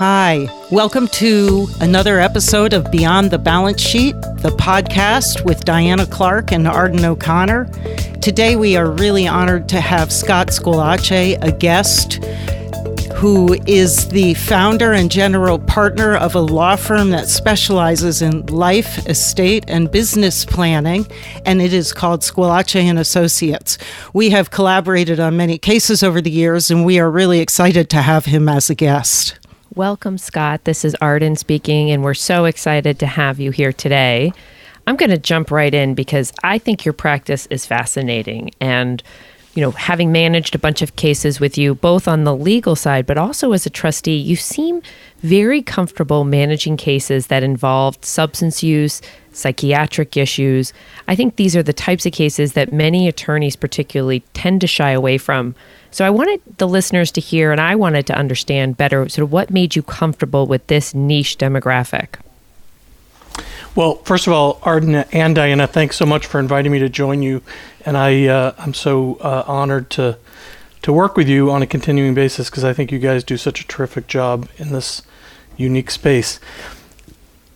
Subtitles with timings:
[0.00, 6.52] Hi, welcome to another episode of Beyond the Balance Sheet, the podcast with Diana Clark
[6.52, 7.66] and Arden O'Connor.
[8.22, 12.14] Today we are really honored to have Scott Squillace, a guest
[13.16, 19.06] who is the founder and general partner of a law firm that specializes in life,
[19.06, 21.06] estate, and business planning,
[21.44, 23.76] and it is called Squillace and Associates.
[24.14, 28.00] We have collaborated on many cases over the years, and we are really excited to
[28.00, 29.39] have him as a guest.
[29.76, 30.64] Welcome, Scott.
[30.64, 34.32] This is Arden speaking, and we're so excited to have you here today.
[34.88, 38.50] I'm going to jump right in because I think your practice is fascinating.
[38.60, 39.00] And,
[39.54, 43.06] you know, having managed a bunch of cases with you, both on the legal side,
[43.06, 44.82] but also as a trustee, you seem
[45.20, 49.00] very comfortable managing cases that involved substance use,
[49.30, 50.72] psychiatric issues.
[51.06, 54.90] I think these are the types of cases that many attorneys, particularly, tend to shy
[54.90, 55.54] away from
[55.90, 59.32] so I wanted the listeners to hear, and I wanted to understand better sort of
[59.32, 62.16] what made you comfortable with this niche demographic.
[63.74, 67.22] Well, first of all, Arden and Diana, thanks so much for inviting me to join
[67.22, 67.42] you,
[67.86, 70.18] and I uh, I'm so uh, honored to
[70.82, 73.60] to work with you on a continuing basis because I think you guys do such
[73.60, 75.02] a terrific job in this
[75.56, 76.40] unique space.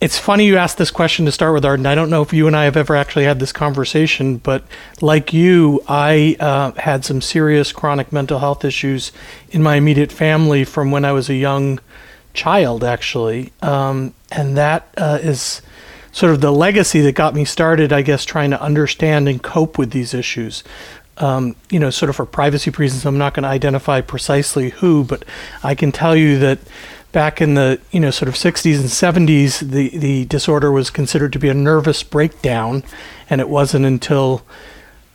[0.04, 1.86] It's funny you asked this question to start with, Arden.
[1.86, 4.62] I don't know if you and I have ever actually had this conversation, but
[5.00, 9.12] like you, I uh, had some serious chronic mental health issues
[9.48, 11.80] in my immediate family from when I was a young
[12.34, 13.54] child, actually.
[13.62, 15.62] Um, and that uh, is
[16.12, 19.78] sort of the legacy that got me started, I guess, trying to understand and cope
[19.78, 20.62] with these issues.
[21.16, 25.02] Um, you know, sort of for privacy reasons, I'm not going to identify precisely who,
[25.02, 25.24] but
[25.62, 26.58] I can tell you that
[27.14, 31.32] back in the you know sort of 60s and 70s the the disorder was considered
[31.32, 32.82] to be a nervous breakdown
[33.30, 34.42] and it wasn't until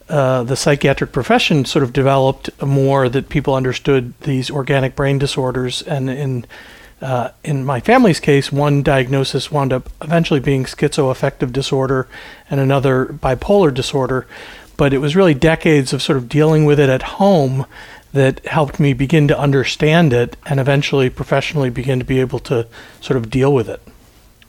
[0.07, 5.81] uh, the psychiatric profession sort of developed more that people understood these organic brain disorders
[5.83, 6.45] and in
[7.01, 12.09] uh, in my family's case, one diagnosis wound up eventually being schizoaffective disorder
[12.49, 14.27] and another bipolar disorder.
[14.75, 17.65] But it was really decades of sort of dealing with it at home
[18.13, 22.67] that helped me begin to understand it and eventually professionally begin to be able to
[23.01, 23.81] sort of deal with it.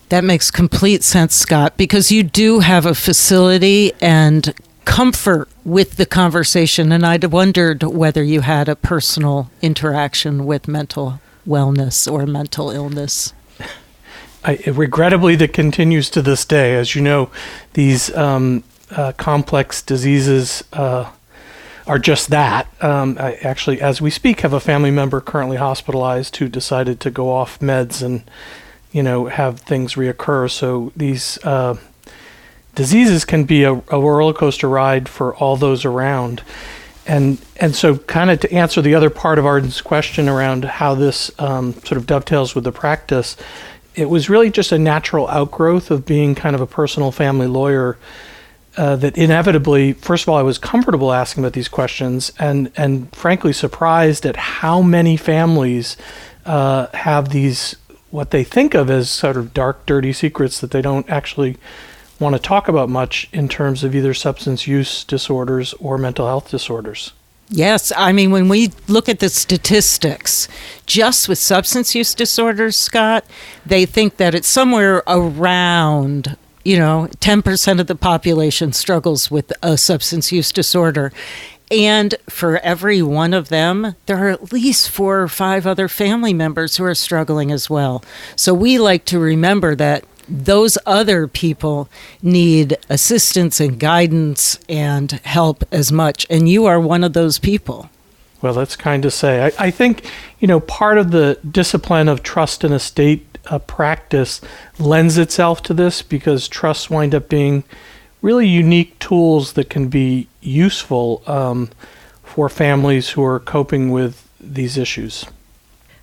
[0.08, 4.52] That makes complete sense, Scott, because you do have a facility and
[4.84, 6.90] comfort with the conversation.
[6.90, 13.32] And I'd wondered whether you had a personal interaction with mental wellness or mental illness.
[14.44, 16.74] I, regrettably, that continues to this day.
[16.74, 17.30] As you know,
[17.74, 21.10] these um, uh, complex diseases uh,
[21.90, 22.68] are just that.
[22.80, 27.10] Um, I actually, as we speak, have a family member currently hospitalized who decided to
[27.10, 28.22] go off meds and,
[28.92, 30.48] you know, have things reoccur.
[30.48, 31.76] So these uh,
[32.76, 36.44] diseases can be a, a roller coaster ride for all those around.
[37.08, 40.94] And and so, kind of to answer the other part of Arden's question around how
[40.94, 43.36] this um, sort of dovetails with the practice,
[43.96, 47.98] it was really just a natural outgrowth of being kind of a personal family lawyer
[48.76, 53.14] uh, that inevitably, first of all, I was comfortable asking about these questions, and and
[53.14, 55.96] frankly surprised at how many families
[56.46, 57.76] uh, have these
[58.10, 61.56] what they think of as sort of dark, dirty secrets that they don't actually
[62.18, 66.50] want to talk about much in terms of either substance use disorders or mental health
[66.50, 67.12] disorders.
[67.52, 70.46] Yes, I mean, when we look at the statistics,
[70.86, 73.24] just with substance use disorders, Scott,
[73.66, 79.78] they think that it's somewhere around you know, 10% of the population struggles with a
[79.78, 81.12] substance use disorder.
[81.70, 86.34] And for every one of them, there are at least four or five other family
[86.34, 88.02] members who are struggling as well.
[88.34, 91.88] So we like to remember that those other people
[92.22, 96.26] need assistance and guidance and help as much.
[96.30, 97.90] And you are one of those people.
[98.42, 99.46] Well, that's kind to say.
[99.46, 100.04] I, I think,
[100.38, 104.40] you know, part of the discipline of trust and estate uh, practice
[104.78, 107.64] lends itself to this because trusts wind up being
[108.22, 111.68] really unique tools that can be useful um,
[112.22, 115.24] for families who are coping with these issues.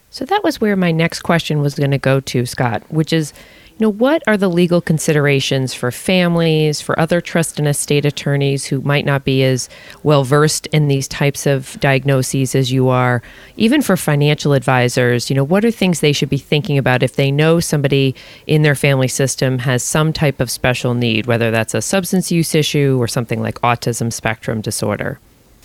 [0.10, 3.34] So that was where my next question was going to go to, Scott, which is
[3.80, 8.82] Know, what are the legal considerations for families, for other trust and estate attorneys who
[8.82, 9.70] might not be as
[10.02, 13.22] well versed in these types of diagnoses as you are?
[13.56, 17.16] Even for financial advisors, you know, what are things they should be thinking about if
[17.16, 18.16] they know somebody
[18.48, 22.56] in their family system has some type of special need, whether that's a substance use
[22.56, 25.20] issue or something like autism spectrum disorder?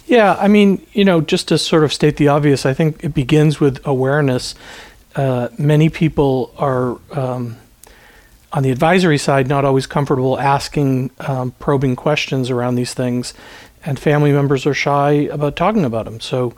[0.06, 3.14] Yeah, I mean, you know, just to sort of state the obvious, I think it
[3.14, 4.54] begins with awareness.
[5.16, 7.56] Uh, many people are um,
[8.52, 13.34] on the advisory side not always comfortable asking um, probing questions around these things,
[13.84, 16.20] and family members are shy about talking about them.
[16.20, 16.54] So,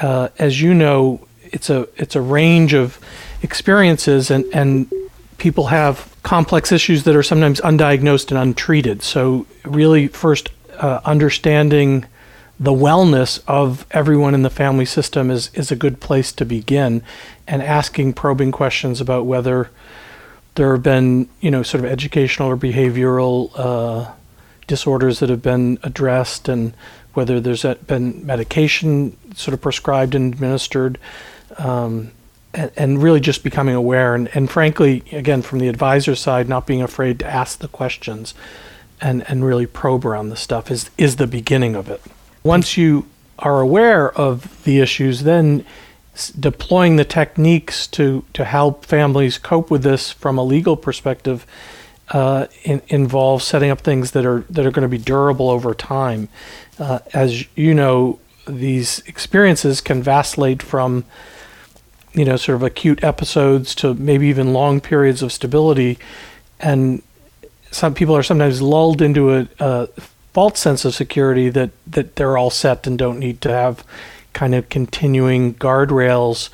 [0.00, 2.98] uh, as you know, it's a it's a range of
[3.42, 4.90] experiences, and and
[5.38, 9.02] people have complex issues that are sometimes undiagnosed and untreated.
[9.02, 12.06] So, really, first uh, understanding
[12.58, 17.02] the wellness of everyone in the family system is is a good place to begin,
[17.46, 19.70] and asking probing questions about whether
[20.56, 24.12] there have been, you know, sort of educational or behavioral uh,
[24.66, 26.74] disorders that have been addressed, and
[27.14, 30.98] whether there's been medication sort of prescribed and administered,
[31.58, 32.10] um,
[32.52, 34.14] and, and, really just becoming aware.
[34.14, 38.34] And, and frankly, again, from the advisor side, not being afraid to ask the questions
[39.00, 42.02] and, and really probe around the stuff is, is the beginning of it.
[42.42, 43.06] Once you
[43.38, 45.64] are aware of the issues, then
[46.38, 51.46] deploying the techniques to, to help families cope with this from a legal perspective
[52.10, 55.74] uh, in, involves setting up things that are that are going to be durable over
[55.74, 56.28] time.
[56.78, 61.04] Uh, as you know, these experiences can vacillate from
[62.12, 65.98] you know sort of acute episodes to maybe even long periods of stability,
[66.60, 67.02] and
[67.70, 69.88] some people are sometimes lulled into a, a
[70.32, 73.84] false sense of security that that they're all set and don't need to have
[74.36, 76.50] kind of continuing guardrails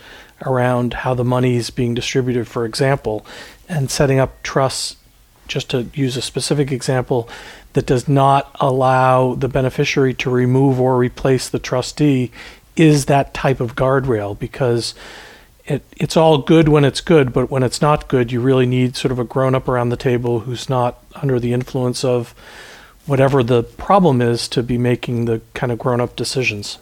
[0.47, 3.27] around how the money is being distributed, for example,
[3.69, 4.95] and setting up trusts,
[5.49, 7.29] just to use a specific example,
[7.73, 12.31] that does not allow the beneficiary to remove or replace the trustee
[12.77, 14.95] is that type of guardrail because
[15.65, 18.95] it, it's all good when it's good, but when it's not good, you really need
[18.95, 22.33] sort of a grown up around the table who's not under the influence of
[23.07, 26.79] whatever the problem is to be making the kind of grown up decisions.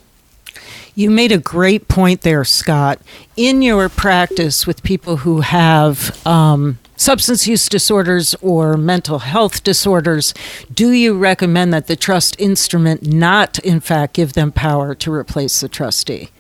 [0.95, 3.01] You made a great point there, Scott.
[3.37, 10.35] In your practice with people who have um, substance use disorders or mental health disorders,
[10.73, 15.61] do you recommend that the trust instrument not, in fact, give them power to replace
[15.61, 16.31] the trustee?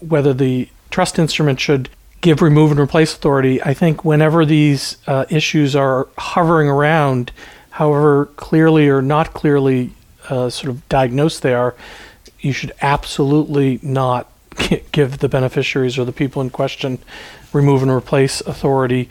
[0.00, 1.88] Whether the trust instrument should
[2.20, 7.32] give remove and replace authority, I think whenever these uh, issues are hovering around,
[7.70, 9.92] however clearly or not clearly
[10.30, 11.74] uh, sort of diagnosed they are,
[12.46, 14.30] you should absolutely not
[14.92, 16.98] give the beneficiaries or the people in question
[17.52, 19.08] remove and replace authority.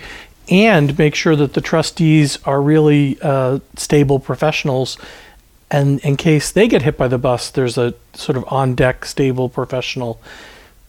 [0.50, 4.98] And make sure that the trustees are really uh, stable professionals.
[5.72, 9.06] And in case they get hit by the bus there's a sort of on deck
[9.06, 10.22] stable professional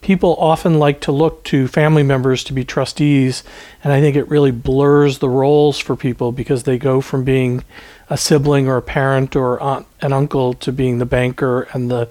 [0.07, 3.43] people often like to look to family members to be trustees
[3.83, 7.65] and i think it really blurs the roles for people because they go from being
[8.09, 12.09] a sibling or a parent or aunt and uncle to being the banker and the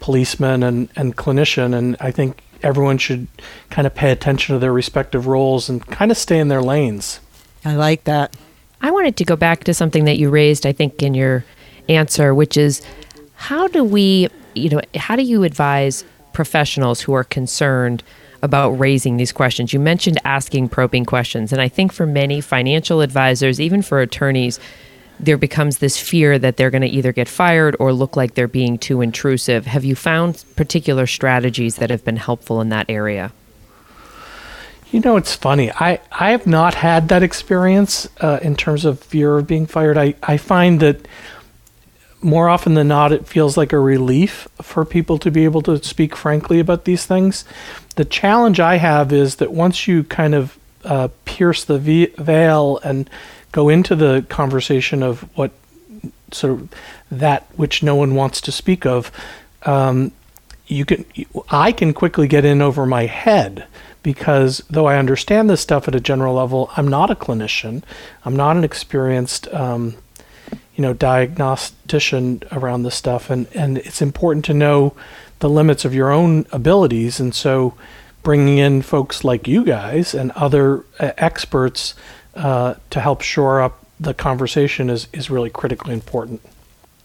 [0.00, 1.74] policeman and, and clinician.
[1.74, 3.26] And I think everyone should
[3.70, 7.20] kind of pay attention to their respective roles and kind of stay in their lanes.
[7.64, 8.36] I like that.
[8.80, 11.44] I wanted to go back to something that you raised, I think, in your
[11.88, 12.82] answer, which is
[13.34, 16.04] how do we, you know, how do you advise
[16.34, 18.02] professionals who are concerned
[18.42, 19.72] about raising these questions?
[19.72, 21.52] You mentioned asking probing questions.
[21.52, 24.60] And I think for many financial advisors, even for attorneys,
[25.18, 28.48] there becomes this fear that they're going to either get fired or look like they're
[28.48, 29.66] being too intrusive.
[29.66, 33.32] Have you found particular strategies that have been helpful in that area?
[34.90, 35.72] You know, it's funny.
[35.72, 39.98] I, I have not had that experience uh, in terms of fear of being fired.
[39.98, 41.08] I, I find that
[42.24, 45.82] more often than not, it feels like a relief for people to be able to
[45.84, 47.44] speak frankly about these things.
[47.96, 53.08] The challenge I have is that once you kind of uh, pierce the veil and
[53.52, 55.52] go into the conversation of what
[56.32, 56.68] sort of
[57.10, 59.12] that which no one wants to speak of,
[59.62, 60.10] um,
[60.66, 61.04] you can
[61.50, 63.66] I can quickly get in over my head
[64.02, 67.82] because though I understand this stuff at a general level, I'm not a clinician.
[68.24, 69.96] I'm not an experienced um,
[70.74, 74.94] you know diagnostician around this stuff, and and it's important to know
[75.38, 77.74] the limits of your own abilities, and so
[78.22, 81.94] bringing in folks like you guys and other uh, experts
[82.34, 86.40] uh, to help shore up the conversation is, is really critically important.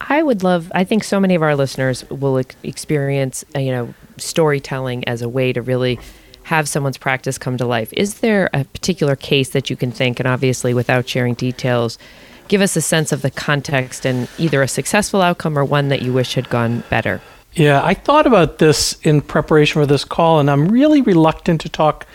[0.01, 3.93] I would love, I think so many of our listeners will experience, uh, you know,
[4.17, 5.99] storytelling as a way to really
[6.43, 7.93] have someone's practice come to life.
[7.93, 11.99] Is there a particular case that you can think, and obviously without sharing details,
[12.49, 16.01] give us a sense of the context and either a successful outcome or one that
[16.01, 17.21] you wish had gone better?
[17.53, 21.69] Yeah, I thought about this in preparation for this call, and I'm really reluctant to
[21.69, 22.05] talk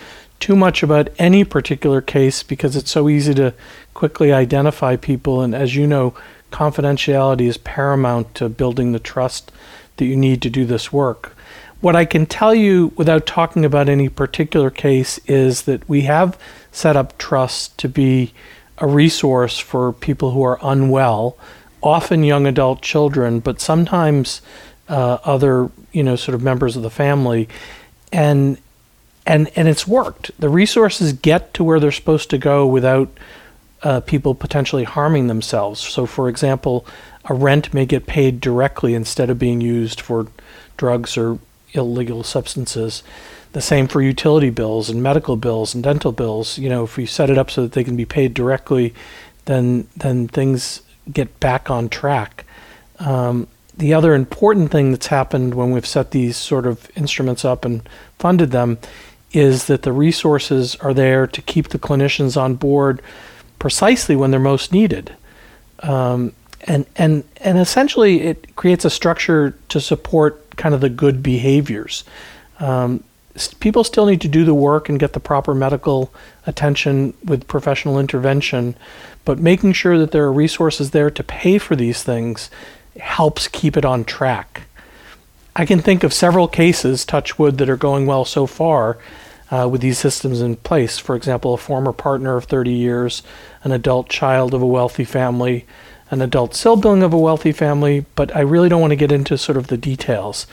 [0.40, 3.54] too much about any particular case because it's so easy to
[3.94, 5.40] quickly identify people.
[5.40, 6.14] And as you know,
[6.52, 9.50] confidentiality is paramount to building the trust
[9.96, 11.36] that you need to do this work.
[11.80, 16.38] What I can tell you without talking about any particular case is that we have
[16.72, 18.32] set up trust to be
[18.78, 21.36] a resource for people who are unwell,
[21.82, 24.42] often young adult children, but sometimes
[24.88, 27.48] uh, other, you know, sort of members of the family.
[28.12, 28.58] And
[29.26, 30.30] and and it's worked.
[30.38, 33.08] The resources get to where they're supposed to go without
[33.82, 35.80] uh, people potentially harming themselves.
[35.80, 36.86] So, for example,
[37.26, 40.26] a rent may get paid directly instead of being used for
[40.76, 41.38] drugs or
[41.72, 43.02] illegal substances.
[43.54, 46.58] The same for utility bills and medical bills and dental bills.
[46.58, 48.92] You know, if we set it up so that they can be paid directly,
[49.46, 50.82] then then things
[51.12, 52.44] get back on track.
[52.98, 53.46] Um,
[53.76, 57.88] the other important thing that's happened when we've set these sort of instruments up and
[58.18, 58.78] funded them
[59.32, 63.02] is that the resources are there to keep the clinicians on board
[63.58, 65.14] precisely when they're most needed.
[65.80, 66.32] Um,
[66.66, 72.04] and, and, and essentially, it creates a structure to support kind of the good behaviors.
[72.60, 73.02] Um,
[73.60, 76.12] people still need to do the work and get the proper medical
[76.46, 78.76] attention with professional intervention,
[79.24, 82.50] but making sure that there are resources there to pay for these things
[82.98, 84.62] helps keep it on track.
[85.56, 88.98] I can think of several cases, touch wood, that are going well so far
[89.50, 90.98] uh, with these systems in place.
[90.98, 93.22] For example, a former partner of 30 years,
[93.62, 95.64] an adult child of a wealthy family,
[96.10, 99.38] an adult sibling of a wealthy family, but I really don't want to get into
[99.38, 100.46] sort of the details.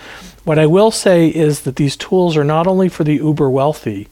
[0.44, 4.08] What I will say is that these tools are not only for the uber wealthy.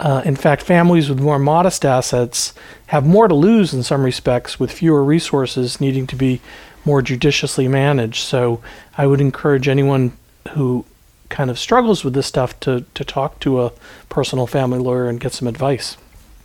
[0.00, 2.54] Uh, in fact, families with more modest assets
[2.86, 6.40] have more to lose in some respects, with fewer resources needing to be
[6.84, 8.24] more judiciously managed.
[8.24, 8.60] So
[8.96, 10.16] I would encourage anyone
[10.52, 10.86] who
[11.28, 13.72] kind of struggles with this stuff to, to talk to a
[14.08, 15.96] personal family lawyer and get some advice.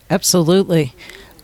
[0.10, 0.94] Absolutely.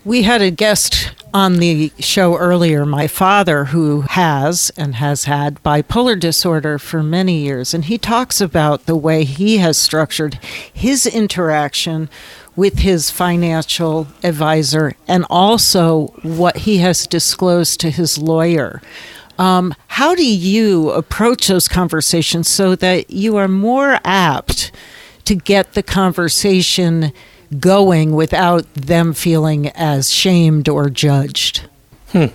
[0.03, 5.61] We had a guest on the show earlier, my father, who has and has had
[5.61, 7.75] bipolar disorder for many years.
[7.75, 10.39] And he talks about the way he has structured
[10.73, 12.09] his interaction
[12.55, 18.81] with his financial advisor and also what he has disclosed to his lawyer.
[19.37, 24.71] Um, how do you approach those conversations so that you are more apt
[25.25, 27.13] to get the conversation
[27.59, 31.65] going without them feeling as shamed or judged?
[32.09, 32.27] Hmm.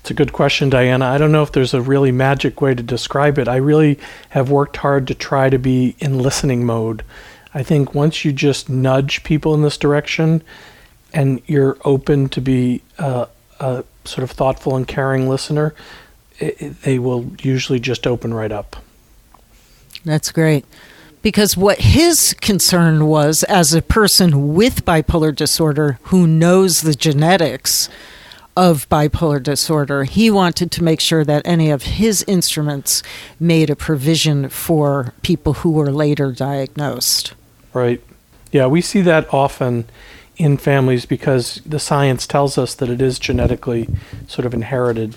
[0.00, 1.06] It's a good question, Diana.
[1.06, 3.48] I don't know if there's a really magic way to describe it.
[3.48, 3.98] I really
[4.30, 7.04] have worked hard to try to be in listening mode.
[7.52, 10.42] I think once you just nudge people in this direction
[11.12, 13.28] and you're open to be a
[13.60, 15.74] sort of thoughtful and caring listener,
[16.38, 18.76] it, they will usually just open right up.
[20.04, 20.64] That's great.
[21.22, 27.88] Because what his concern was as a person with bipolar disorder who knows the genetics
[28.56, 33.02] of bipolar disorder, he wanted to make sure that any of his instruments
[33.38, 37.34] made a provision for people who were later diagnosed.
[37.72, 38.02] Right.
[38.50, 39.84] Yeah, we see that often
[40.36, 43.88] in families because the science tells us that it is genetically
[44.26, 45.14] sort of inherited.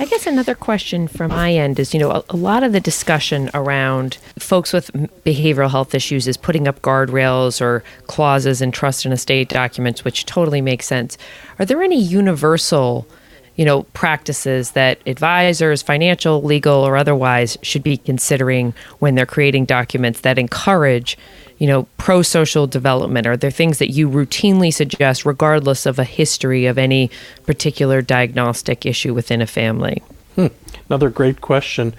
[0.00, 2.78] I guess another question from my end is you know, a, a, lot of the
[2.78, 4.92] discussion around folks with
[5.24, 10.24] behavioral health issues is putting up guardrails or clauses in trust and estate documents, which
[10.24, 11.18] totally makes sense.
[11.58, 13.08] Are there any universal,
[13.56, 19.64] you know, practices that advisors, financial, legal, or otherwise, should be considering when they're creating
[19.64, 21.18] documents that encourage
[21.58, 23.26] you know, pro social development?
[23.26, 27.10] Are there things that you routinely suggest, regardless of a history of any
[27.46, 30.02] particular diagnostic issue within a family?
[30.36, 30.46] Hmm.
[30.88, 31.94] Another great question.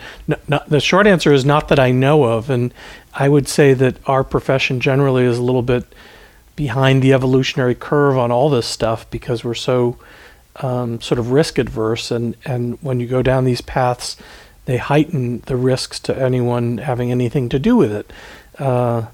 [0.47, 2.49] No, the short answer is not that I know of.
[2.49, 2.73] And
[3.13, 5.83] I would say that our profession generally is a little bit
[6.55, 9.97] behind the evolutionary curve on all this stuff because we're so
[10.57, 12.11] um, sort of risk adverse.
[12.11, 14.17] And, and when you go down these paths,
[14.65, 18.11] they heighten the risks to anyone having anything to do with it.
[18.57, 19.07] Uh,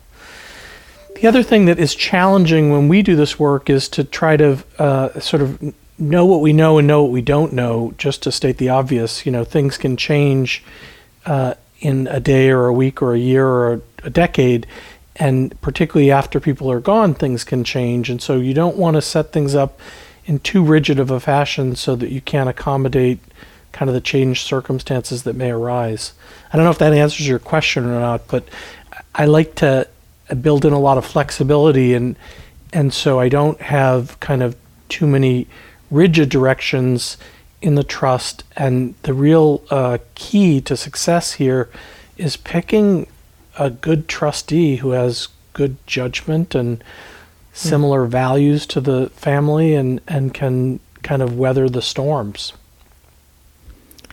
[1.16, 4.64] the other thing that is challenging when we do this work is to try to
[4.78, 7.94] uh, sort of know what we know and know what we don't know.
[7.98, 10.64] Just to state the obvious, you know, things can change
[11.26, 14.68] uh, in a day or a week or a year or a decade,
[15.16, 18.10] and particularly after people are gone, things can change.
[18.10, 19.80] And so you don't want to set things up
[20.26, 23.20] in too rigid of a fashion so that you can't accommodate
[23.72, 26.14] kind of the changed circumstances that may arise.
[26.52, 28.48] I don't know if that answers your question or not, but
[29.14, 29.88] I like to
[30.34, 32.16] build in a lot of flexibility and
[32.74, 34.56] and so I don't have kind of
[34.90, 35.48] too many
[35.90, 37.18] rigid directions
[37.62, 38.44] in the trust.
[38.56, 41.70] And the real uh, key to success here
[42.18, 43.08] is picking
[43.58, 46.84] a good trustee who has good judgment and
[47.54, 48.10] similar mm.
[48.10, 52.54] values to the family and, and can kind of weather the storms.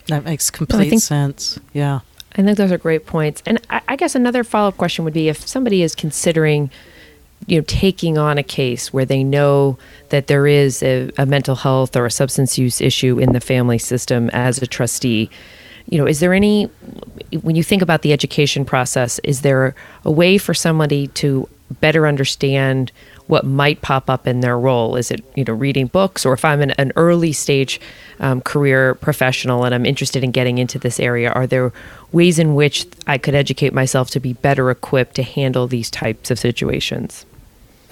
[0.06, 1.58] That makes complete think, sense.
[1.72, 2.00] Yeah.
[2.34, 3.42] I think those are great points.
[3.46, 6.70] And I, I guess another follow up question would be if somebody is considering
[7.46, 9.78] you know taking on a case where they know
[10.10, 13.78] that there is a, a, mental health or a substance use issue in the family
[13.78, 15.28] system as a trustee
[15.86, 16.64] you know is there any
[17.40, 19.74] when you think about the education process is there
[20.04, 22.92] a way for somebody to better understand
[23.26, 26.44] what might pop up in their role is it you know reading books or if
[26.44, 27.80] i'm an, an early stage
[28.20, 31.72] um, career professional and i'm interested in getting into this area are there
[32.12, 36.30] ways in which i could educate myself to be better equipped to handle these types
[36.30, 37.24] of situations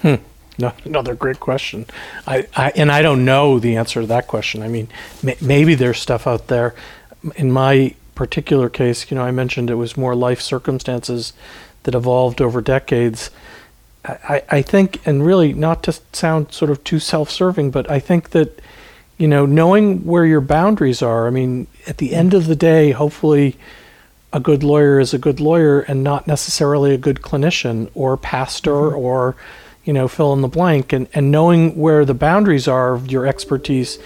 [0.01, 0.15] Hmm.
[0.57, 1.85] No, another great question.
[2.27, 4.61] I, I, and I don't know the answer to that question.
[4.61, 4.89] I mean,
[5.23, 6.75] may, maybe there's stuff out there.
[7.35, 11.33] In my particular case, you know, I mentioned it was more life circumstances
[11.83, 13.31] that evolved over decades.
[14.03, 18.31] I, I think, and really not to sound sort of too self-serving, but I think
[18.31, 18.59] that,
[19.17, 21.27] you know, knowing where your boundaries are.
[21.27, 23.57] I mean, at the end of the day, hopefully,
[24.33, 28.71] a good lawyer is a good lawyer and not necessarily a good clinician or pastor
[28.71, 28.97] mm-hmm.
[28.97, 29.35] or
[29.83, 33.25] you know, fill in the blank and, and knowing where the boundaries are of your
[33.25, 33.97] expertise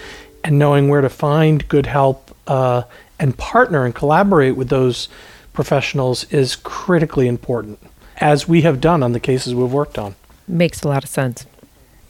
[0.42, 2.82] and knowing where to find good help uh,
[3.18, 5.08] and partner and collaborate with those
[5.52, 7.78] professionals is critically important,
[8.18, 10.14] as we have done on the cases we've worked on.
[10.48, 11.46] Makes a lot of sense.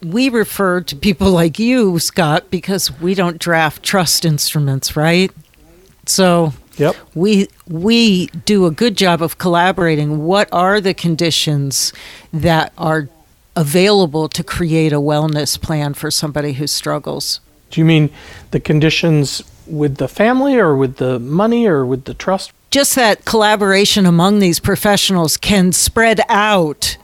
[0.03, 5.31] We refer to people like you, Scott, because we don't draft trust instruments, right?
[6.07, 6.95] So Yep.
[7.15, 10.27] We we do a good job of collaborating.
[10.27, 11.91] What are the conditions
[12.35, 13.09] that are
[13.57, 17.41] available to create a wellness plan for somebody who struggles.
[17.71, 18.11] Do you mean
[18.51, 22.53] the conditions with the family or with the money or with the trust?
[22.71, 26.97] Just that collaboration among these professionals can spread out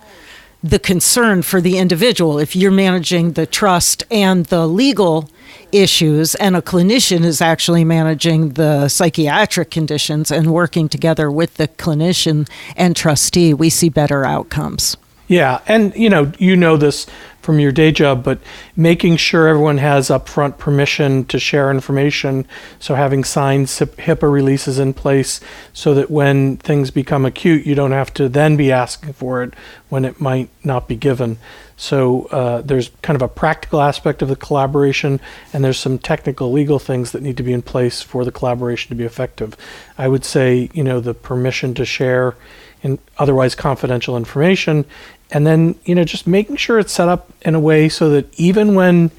[0.63, 2.39] the concern for the individual.
[2.39, 5.29] If you're managing the trust and the legal
[5.73, 11.69] issues, and a clinician is actually managing the psychiatric conditions and working together with the
[11.69, 14.97] clinician and trustee, we see better outcomes.
[15.33, 17.07] Yeah, and you know, you know this
[17.41, 18.39] from your day job, but
[18.77, 22.47] making sure everyone has upfront permission to share information.
[22.79, 25.41] So having signed HIPAA releases in place
[25.73, 29.55] so that when things become acute, you don't have to then be asking for it
[29.89, 31.39] when it might not be given.
[31.79, 35.19] So uh, there's kind of a practical aspect of the collaboration,
[35.55, 38.91] and there's some technical legal things that need to be in place for the collaboration
[38.91, 39.57] to be effective.
[39.97, 42.37] I would say, you know, the permission to share
[42.83, 44.85] in otherwise confidential information
[45.33, 48.33] and then you know just making sure it's set up in a way so that
[48.39, 49.11] even when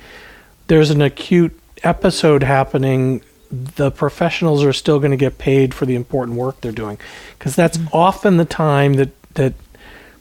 [0.68, 3.22] there's an acute episode happening
[3.52, 6.98] the professionals are still going to get paid for the important work they're doing
[7.38, 7.96] because that's mm-hmm.
[7.96, 9.54] often the time that that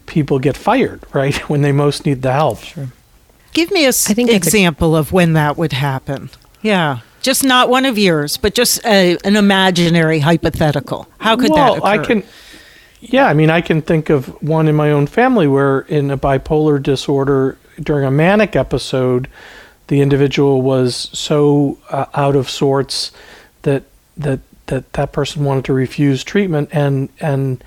[0.06, 2.88] people get fired right when they most need the help sure.
[3.52, 6.30] give me a I think example of when that would happen
[6.62, 11.74] yeah just not one of yours but just a, an imaginary hypothetical how could well,
[11.74, 12.02] that occur?
[12.02, 12.22] i can
[13.02, 16.16] yeah, I mean, I can think of one in my own family where, in a
[16.16, 19.28] bipolar disorder, during a manic episode,
[19.88, 23.10] the individual was so uh, out of sorts
[23.62, 23.82] that
[24.16, 27.64] that that that person wanted to refuse treatment and and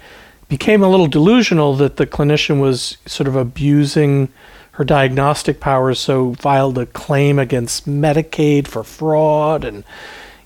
[0.47, 4.29] became a little delusional that the clinician was sort of abusing
[4.71, 9.83] her diagnostic powers, so filed a claim against Medicaid for fraud and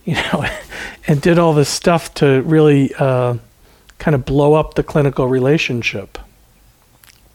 [0.04, 0.46] you know
[1.08, 2.92] and did all this stuff to really.
[2.96, 3.38] Uh,
[4.00, 6.18] kind of blow up the clinical relationship.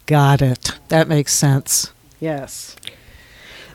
[0.06, 0.72] Got it.
[0.88, 1.92] That makes sense.
[2.20, 2.76] Yes.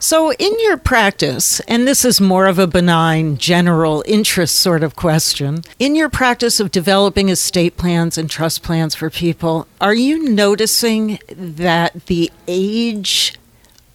[0.01, 4.95] So, in your practice, and this is more of a benign general interest sort of
[4.95, 10.29] question, in your practice of developing estate plans and trust plans for people, are you
[10.29, 13.37] noticing that the age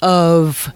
[0.02, 0.70] of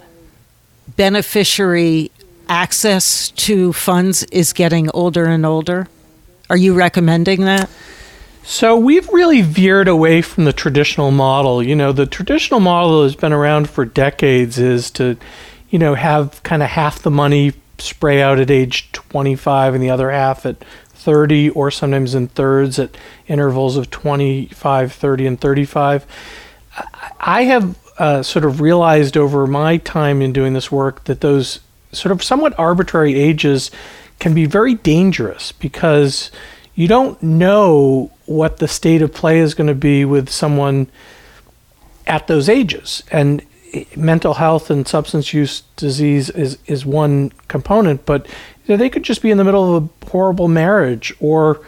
[0.97, 2.11] beneficiary
[2.49, 5.89] access to funds is getting older and older?
[6.49, 7.69] Are you recommending that?
[8.51, 11.63] So we've really veered away from the traditional model.
[11.63, 15.19] You know, the traditional model has been around for decades is to,
[15.69, 19.91] you know, have kind of half the money spray out at age 25 and the
[19.91, 26.07] other half at 30 or sometimes in thirds at intervals of 25, 30 and 35.
[27.21, 31.61] I have uh, sort of realized over my time in doing this work that those
[31.93, 33.71] sort of somewhat arbitrary ages
[34.19, 36.31] can be very dangerous because
[36.79, 40.87] you don't know what the state of play is going to be with someone
[42.07, 43.03] at those ages.
[43.11, 43.45] And
[43.97, 49.03] mental health and substance use disease is, is one component, but you know, they could
[49.03, 51.67] just be in the middle of a horrible marriage or,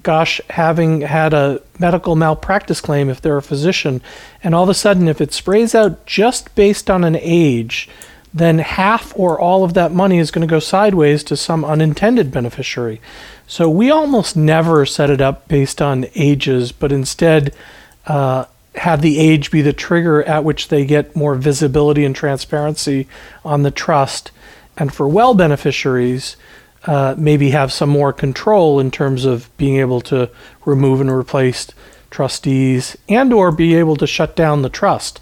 [0.00, 4.00] gosh, having had a medical malpractice claim if they're a physician.
[4.44, 7.88] And all of a sudden, if it sprays out just based on an age,
[8.32, 12.30] then half or all of that money is going to go sideways to some unintended
[12.30, 13.00] beneficiary.
[13.46, 17.54] So we almost never set it up based on ages, but instead
[18.06, 23.06] uh, have the age be the trigger at which they get more visibility and transparency
[23.44, 24.30] on the trust.
[24.76, 26.36] And for well beneficiaries,
[26.86, 30.30] uh, maybe have some more control in terms of being able to
[30.64, 31.68] remove and replace
[32.10, 35.20] trustees and or be able to shut down the trust.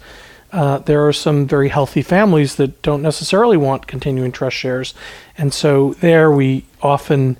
[0.51, 4.93] Uh, there are some very healthy families that don't necessarily want continuing trust shares,
[5.35, 7.37] and so there we often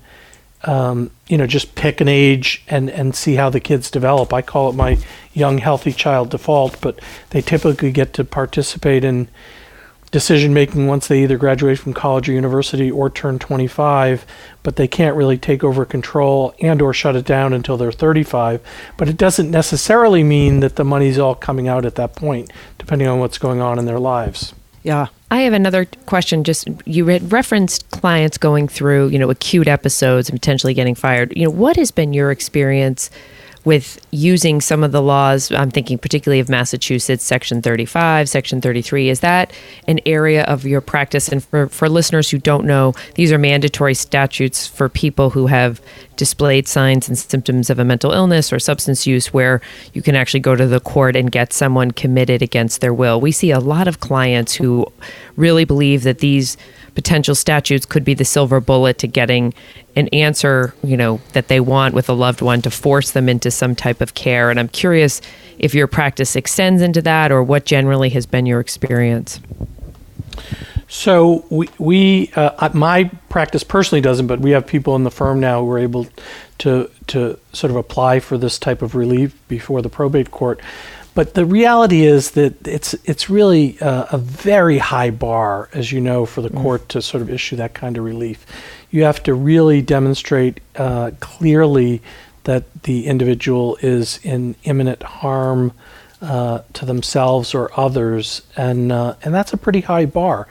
[0.64, 4.32] um, you know, just pick an age and, and see how the kids develop.
[4.32, 4.98] I call it my
[5.32, 7.00] young, healthy child default, but
[7.30, 9.28] they typically get to participate in
[10.14, 14.24] decision making once they either graduate from college or university or turn 25
[14.62, 18.60] but they can't really take over control and or shut it down until they're 35
[18.96, 22.48] but it doesn't necessarily mean that the money's all coming out at that point
[22.78, 26.44] depending on what's going on in their lives yeah I have another question.
[26.44, 31.32] Just you had referenced clients going through, you know, acute episodes and potentially getting fired.
[31.34, 33.10] You know, what has been your experience
[33.64, 35.50] with using some of the laws.
[35.50, 39.08] I'm thinking particularly of Massachusetts, Section 35, Section 33.
[39.08, 39.52] Is that
[39.88, 41.28] an area of your practice?
[41.28, 45.80] And for, for listeners who don't know, these are mandatory statutes for people who have
[46.16, 49.60] displayed signs and symptoms of a mental illness or substance use where
[49.94, 53.20] you can actually go to the court and get someone committed against their will.
[53.20, 54.86] We see a lot of clients who
[55.36, 56.56] really believe that these
[56.94, 59.52] potential statutes could be the silver bullet to getting
[59.96, 63.50] an answer, you know, that they want with a loved one to force them into
[63.50, 64.50] some type of care.
[64.50, 65.20] And I'm curious
[65.58, 69.40] if your practice extends into that or what generally has been your experience.
[70.88, 75.40] So we, we uh, my practice personally doesn't, but we have people in the firm
[75.40, 76.06] now who are able
[76.58, 80.60] to to sort of apply for this type of relief before the probate court.
[81.14, 86.00] But the reality is that it's it's really uh, a very high bar, as you
[86.00, 86.60] know, for the mm.
[86.60, 88.44] court to sort of issue that kind of relief.
[88.90, 92.02] You have to really demonstrate uh, clearly
[92.44, 95.72] that the individual is in imminent harm
[96.20, 100.48] uh, to themselves or others, and uh, and that's a pretty high bar.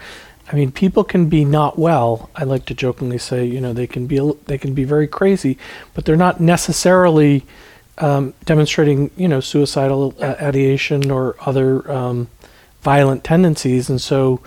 [0.51, 2.29] I mean, people can be not well.
[2.35, 5.57] I like to jokingly say, you know, they can be they can be very crazy,
[5.93, 7.43] but they're not necessarily
[7.97, 12.27] um, demonstrating, you know, suicidal uh, ideation or other um,
[12.81, 14.41] violent tendencies, and so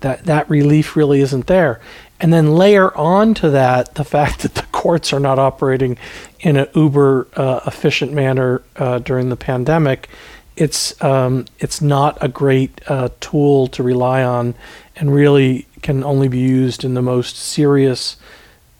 [0.00, 1.80] that that relief really isn't there.
[2.20, 5.96] And then layer on to that the fact that the courts are not operating
[6.40, 10.08] in an uber uh, efficient manner uh, during the pandemic.
[10.56, 14.54] It's um, it's not a great uh, tool to rely on,
[14.96, 18.16] and really can only be used in the most serious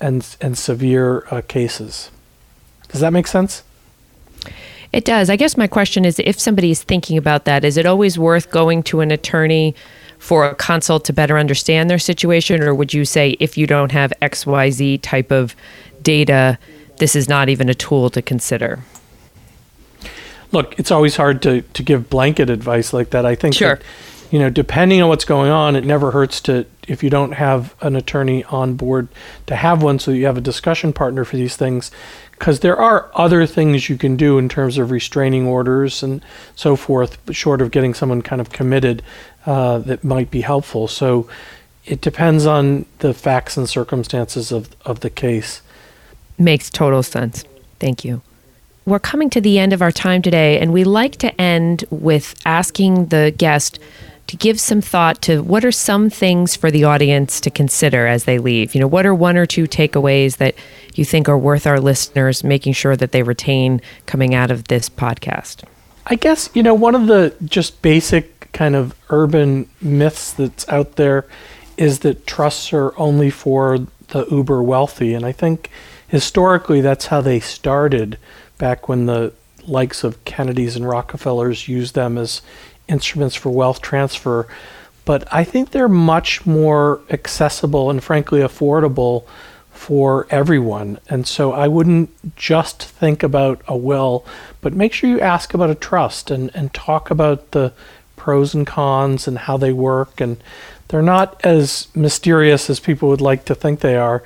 [0.00, 2.11] and and severe uh, cases.
[2.88, 3.62] Does that make sense?
[4.92, 5.29] It does.
[5.29, 8.51] I guess my question is if somebody is thinking about that, is it always worth
[8.51, 9.74] going to an attorney
[10.18, 12.62] for a consult to better understand their situation?
[12.62, 15.55] Or would you say if you don't have XYZ type of
[16.03, 16.59] data,
[16.96, 18.81] this is not even a tool to consider?
[20.53, 23.27] Look, it's always hard to, to give blanket advice like that.
[23.27, 23.77] I think sure.
[23.77, 23.85] That,
[24.31, 27.74] you know, depending on what's going on, it never hurts to if you don't have
[27.83, 29.09] an attorney on board
[29.46, 31.90] to have one so you have a discussion partner for these things
[32.38, 36.22] because there are other things you can do in terms of restraining orders and
[36.55, 39.03] so forth, short of getting someone kind of committed
[39.44, 40.87] uh, that might be helpful.
[40.87, 41.29] So
[41.85, 45.62] it depends on the facts and circumstances of, of the case.
[46.38, 47.44] Makes total sense.
[47.81, 48.22] Thank you.
[48.87, 52.35] We're coming to the end of our time today, and we like to end with
[52.46, 53.79] asking the guest
[54.29, 58.25] to give some thought to what are some things for the audience to consider as
[58.25, 58.75] they leave.
[58.75, 60.55] You know, what are one or two takeaways that
[60.95, 64.88] you think are worth our listeners making sure that they retain coming out of this
[64.88, 65.64] podcast?
[66.07, 70.97] I guess, you know, one of the just basic kind of urban myths that's out
[70.97, 71.27] there
[71.79, 75.14] is that trusts are only for the uber wealthy.
[75.14, 75.71] And I think
[76.07, 78.19] historically that's how they started
[78.59, 79.33] back when the
[79.67, 82.43] likes of Kennedy's and Rockefellers used them as
[82.88, 84.46] instruments for wealth transfer,
[85.05, 89.24] but I think they're much more accessible and frankly affordable
[89.72, 90.98] for everyone.
[91.09, 94.27] And so I wouldn't just think about a will,
[94.61, 97.72] but make sure you ask about a trust and, and talk about the
[98.16, 100.20] pros and cons and how they work.
[100.20, 100.42] And
[100.88, 104.22] they're not as mysterious as people would like to think they are.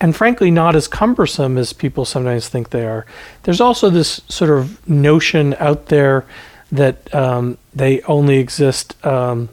[0.00, 3.06] And frankly, not as cumbersome as people sometimes think they are.
[3.44, 6.24] There's also this sort of notion out there
[6.72, 9.48] that um, they only exist, um,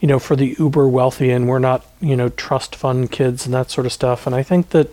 [0.00, 3.54] you know, for the uber wealthy, and we're not, you know, trust fund kids and
[3.54, 4.26] that sort of stuff.
[4.26, 4.92] And I think that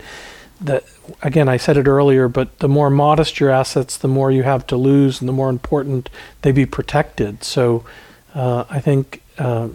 [0.61, 0.83] that
[1.21, 4.65] again, I said it earlier, but the more modest your assets, the more you have
[4.67, 6.09] to lose, and the more important
[6.43, 7.43] they be protected.
[7.43, 7.83] So,
[8.33, 9.69] uh, I think uh,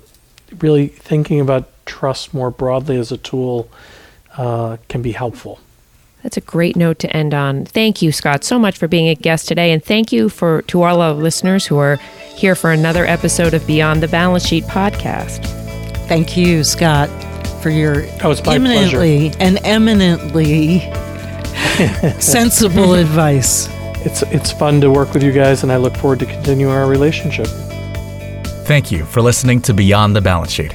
[0.59, 3.69] really thinking about trust more broadly as a tool
[4.37, 5.61] uh, can be helpful.
[6.27, 7.67] That's a great note to end on.
[7.67, 10.83] Thank you, Scott, so much for being a guest today, and thank you for to
[10.83, 11.99] all our listeners who are
[12.35, 15.45] here for another episode of Beyond the Balance Sheet podcast.
[16.09, 17.09] Thank you, Scott,
[17.63, 20.81] for your Oh, it's my imminently and eminently
[22.21, 23.69] sensible advice.
[24.05, 26.89] It's it's fun to work with you guys, and I look forward to continuing our
[26.89, 27.47] relationship.
[28.67, 30.75] Thank you for listening to Beyond the Balance Sheet,